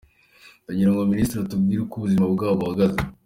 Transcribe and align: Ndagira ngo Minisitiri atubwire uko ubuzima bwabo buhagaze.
Ndagira 0.63 0.89
ngo 0.91 1.01
Minisitiri 1.11 1.41
atubwire 1.41 1.81
uko 1.81 1.93
ubuzima 1.95 2.25
bwabo 2.33 2.55
buhagaze. 2.59 2.99